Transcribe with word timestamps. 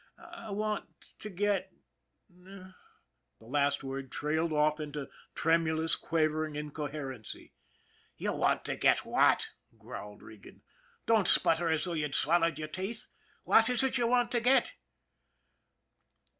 "I 0.17 0.49
want 0.49 1.13
to 1.19 1.29
get" 1.29 1.71
the 2.35 2.73
last 3.45 3.83
word 3.83 4.11
trailed 4.11 4.51
off 4.51 4.79
into 4.79 5.07
tremulous, 5.35 5.95
quavering 5.95 6.55
incoherency." 6.55 7.53
You 8.17 8.33
want 8.33 8.65
to 8.65 8.75
get 8.75 9.05
what?" 9.05 9.51
growled 9.77 10.23
Regan." 10.23 10.63
Don't 11.05 11.27
sputter 11.27 11.69
as 11.69 11.85
though 11.85 11.93
you'd 11.93 12.15
swallowed 12.15 12.57
your 12.57 12.67
teeth. 12.67 13.09
What 13.43 13.69
is 13.69 13.83
it 13.83 13.99
you 13.99 14.07
want 14.07 14.31
to 14.31 14.41
get 14.41 14.73